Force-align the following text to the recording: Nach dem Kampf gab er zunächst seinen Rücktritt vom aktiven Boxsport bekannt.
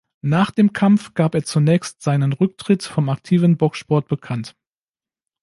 Nach 0.23 0.49
dem 0.49 0.73
Kampf 0.73 1.13
gab 1.13 1.35
er 1.35 1.43
zunächst 1.43 2.01
seinen 2.01 2.33
Rücktritt 2.33 2.81
vom 2.81 3.07
aktiven 3.09 3.55
Boxsport 3.57 4.07
bekannt. 4.07 4.55